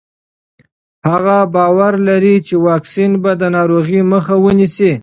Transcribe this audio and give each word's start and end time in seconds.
هغې 1.09 1.39
باور 1.53 1.93
لري 2.07 2.35
چې 2.47 2.55
واکسین 2.67 3.11
به 3.21 3.31
د 3.41 3.43
ناروغۍ 3.55 4.01
مخه 4.11 4.35
ونیسي. 4.45 4.91